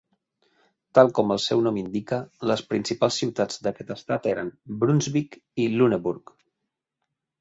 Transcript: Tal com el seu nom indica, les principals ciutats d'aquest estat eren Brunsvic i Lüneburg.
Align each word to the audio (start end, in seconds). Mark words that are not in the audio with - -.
Tal 0.99 1.11
com 1.17 1.33
el 1.33 1.41
seu 1.43 1.59
nom 1.67 1.77
indica, 1.81 2.19
les 2.51 2.63
principals 2.71 3.19
ciutats 3.23 3.61
d'aquest 3.67 3.93
estat 3.99 4.27
eren 4.35 4.51
Brunsvic 4.83 5.39
i 5.67 5.73
Lüneburg. 5.77 6.35